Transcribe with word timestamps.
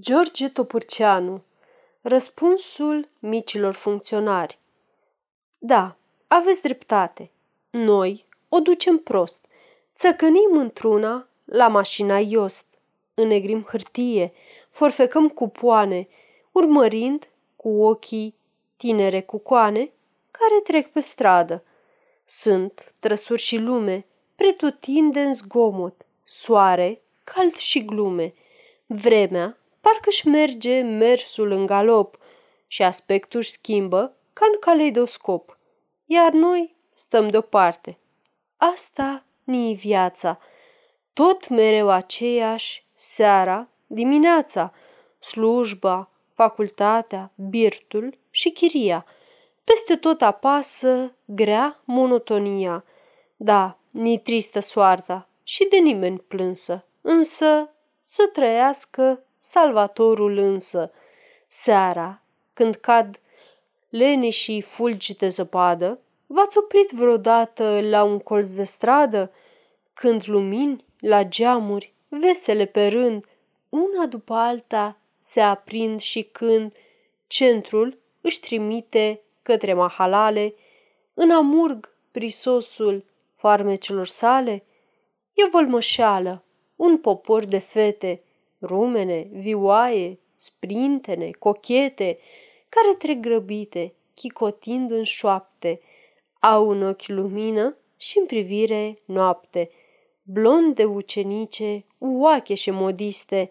George 0.00 0.48
Topârceanu 0.48 1.42
Răspunsul 2.00 3.08
micilor 3.18 3.74
funcționari 3.74 4.58
Da, 5.58 5.96
aveți 6.26 6.62
dreptate. 6.62 7.30
Noi 7.70 8.24
o 8.48 8.58
ducem 8.58 8.98
prost. 8.98 9.44
Țăcănim 9.96 10.50
într-una 10.52 11.28
la 11.44 11.68
mașina 11.68 12.18
Iost. 12.18 12.66
Înnegrim 13.14 13.62
hârtie, 13.62 14.32
forfecăm 14.68 15.28
cupoane, 15.28 16.08
urmărind 16.52 17.28
cu 17.56 17.68
ochii 17.68 18.34
tinere 18.76 19.22
cucoane 19.22 19.90
care 20.30 20.60
trec 20.62 20.92
pe 20.92 21.00
stradă. 21.00 21.64
Sunt 22.24 22.92
trăsuri 22.98 23.40
și 23.40 23.58
lume, 23.58 24.06
pretutindeni 24.34 25.34
zgomot, 25.34 26.06
soare, 26.24 27.00
cald 27.24 27.54
și 27.54 27.84
glume. 27.84 28.34
Vremea 28.86 29.54
parcă-și 29.90 30.28
merge 30.28 30.80
mersul 30.80 31.50
în 31.50 31.66
galop 31.66 32.18
și 32.66 32.82
aspectul 32.82 33.42
schimbă 33.42 34.14
ca 34.32 34.46
în 34.52 34.58
caleidoscop. 34.60 35.58
Iar 36.06 36.32
noi 36.32 36.74
stăm 36.94 37.28
deoparte. 37.28 37.98
Asta 38.56 39.24
ni 39.44 39.74
viața. 39.74 40.38
Tot 41.12 41.48
mereu 41.48 41.90
aceeași, 41.90 42.84
seara, 42.94 43.68
dimineața, 43.86 44.72
slujba, 45.18 46.10
facultatea, 46.34 47.30
birtul 47.36 48.18
și 48.30 48.50
chiria. 48.50 49.06
Peste 49.64 49.96
tot 49.96 50.22
apasă 50.22 51.12
grea 51.24 51.80
monotonia. 51.84 52.84
Da, 53.36 53.78
ni 53.90 54.18
tristă 54.18 54.60
soarta 54.60 55.28
și 55.42 55.66
de 55.70 55.76
nimeni 55.76 56.18
plânsă, 56.18 56.84
însă 57.00 57.70
să 58.00 58.30
trăiască 58.32 59.24
salvatorul 59.42 60.38
însă. 60.38 60.92
Seara, 61.48 62.22
când 62.52 62.74
cad 62.74 63.20
leneșii 63.88 64.60
fulgi 64.60 65.16
de 65.16 65.28
zăpadă, 65.28 65.98
v-ați 66.26 66.58
oprit 66.58 66.90
vreodată 66.90 67.80
la 67.82 68.02
un 68.02 68.18
colț 68.18 68.48
de 68.48 68.64
stradă, 68.64 69.32
când 69.94 70.22
lumini 70.26 70.84
la 70.98 71.24
geamuri, 71.24 71.92
vesele 72.08 72.64
pe 72.64 72.86
rând, 72.86 73.24
una 73.68 74.06
după 74.06 74.34
alta 74.34 74.96
se 75.18 75.40
aprind 75.40 76.00
și 76.00 76.22
când 76.22 76.72
centrul 77.26 77.98
își 78.20 78.40
trimite 78.40 79.20
către 79.42 79.74
mahalale, 79.74 80.54
în 81.14 81.30
amurg 81.30 81.94
prisosul 82.10 83.04
farmecelor 83.36 84.06
sale, 84.06 84.64
e 85.32 85.48
vălmășeală, 85.50 86.42
un 86.76 86.98
popor 86.98 87.44
de 87.44 87.58
fete, 87.58 88.22
rumene, 88.60 89.28
vioaie, 89.32 90.18
sprintene, 90.36 91.30
cochete, 91.30 92.18
care 92.68 92.94
trec 92.98 93.20
grăbite, 93.20 93.94
chicotind 94.14 94.90
în 94.90 95.02
șoapte, 95.02 95.80
au 96.40 96.68
în 96.70 96.82
ochi 96.82 97.06
lumină 97.06 97.76
și 97.96 98.18
în 98.18 98.26
privire 98.26 98.98
noapte. 99.04 99.70
Blonde 100.22 100.84
ucenice, 100.84 101.84
uoache 101.98 102.54
și 102.54 102.70
modiste, 102.70 103.50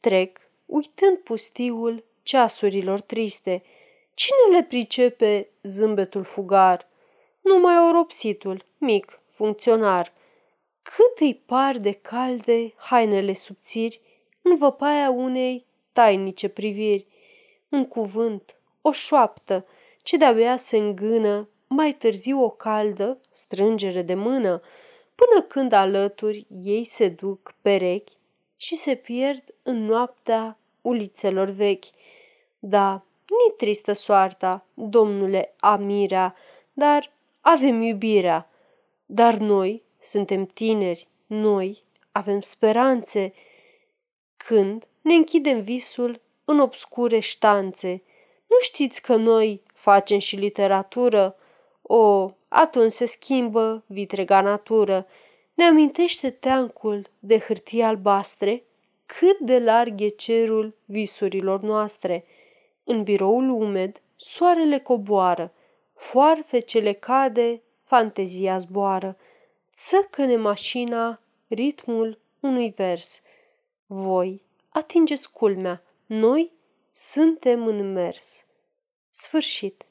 trec, 0.00 0.38
uitând 0.66 1.16
pustiul 1.16 2.04
ceasurilor 2.22 3.00
triste. 3.00 3.62
Cine 4.14 4.56
le 4.56 4.64
pricepe 4.64 5.48
zâmbetul 5.62 6.22
fugar? 6.22 6.88
Numai 7.40 7.88
oropsitul, 7.88 8.64
mic, 8.78 9.20
funcționar. 9.30 10.12
Cât 10.82 11.18
îi 11.20 11.34
par 11.46 11.78
de 11.78 11.92
calde 11.92 12.72
hainele 12.76 13.32
subțiri 13.32 14.00
în 14.50 14.56
văpaia 14.56 15.10
unei 15.10 15.66
tainice 15.92 16.48
priviri. 16.48 17.06
Un 17.68 17.86
cuvânt, 17.86 18.56
o 18.80 18.92
șoaptă, 18.92 19.66
ce 20.02 20.16
de-abia 20.16 20.56
se 20.56 20.76
îngână, 20.76 21.48
mai 21.66 21.92
târziu 21.92 22.42
o 22.42 22.50
caldă 22.50 23.20
strângere 23.30 24.02
de 24.02 24.14
mână, 24.14 24.62
până 25.14 25.42
când 25.42 25.72
alături 25.72 26.46
ei 26.62 26.84
se 26.84 27.08
duc 27.08 27.54
perechi 27.60 28.16
și 28.56 28.76
se 28.76 28.94
pierd 28.94 29.42
în 29.62 29.84
noaptea 29.84 30.58
ulițelor 30.80 31.48
vechi. 31.48 31.84
Da, 32.58 32.92
ni 33.26 33.56
tristă 33.56 33.92
soarta, 33.92 34.64
domnule 34.74 35.54
Amirea, 35.60 36.34
dar 36.72 37.12
avem 37.40 37.82
iubirea. 37.82 38.50
Dar 39.06 39.34
noi 39.34 39.82
suntem 40.00 40.44
tineri, 40.44 41.08
noi 41.26 41.82
avem 42.12 42.40
speranțe. 42.40 43.32
Când 44.50 44.86
ne 45.00 45.14
închidem 45.14 45.60
visul 45.60 46.20
în 46.44 46.60
obscure 46.60 47.18
ștanțe, 47.18 48.02
nu 48.46 48.56
știți 48.60 49.02
că 49.02 49.16
noi 49.16 49.62
facem 49.74 50.18
și 50.18 50.36
literatură? 50.36 51.36
O, 51.82 52.30
atunci 52.48 52.92
se 52.92 53.04
schimbă 53.04 53.82
vitrega 53.86 54.40
natură. 54.40 55.06
Ne 55.54 55.64
amintește 55.64 56.30
teancul 56.30 57.06
de 57.18 57.38
hârtie 57.38 57.84
albastre, 57.84 58.64
cât 59.06 59.38
de 59.38 59.58
larg 59.58 60.00
e 60.00 60.08
cerul 60.08 60.74
visurilor 60.84 61.60
noastre. 61.60 62.24
În 62.84 63.02
biroul 63.02 63.48
umed, 63.48 64.00
soarele 64.16 64.78
coboară, 64.78 65.52
foarfecele 65.94 66.92
cade, 66.92 67.62
fantezia 67.84 68.58
zboară. 68.58 69.16
Țăcăne 69.74 70.36
mașina 70.36 71.20
ritmul 71.48 72.18
unui 72.40 72.72
vers. 72.76 73.22
Voi 73.92 74.42
atingeți 74.68 75.32
culmea, 75.32 75.82
noi 76.06 76.52
suntem 76.92 77.66
în 77.66 77.92
mers. 77.92 78.44
Sfârșit. 79.10 79.86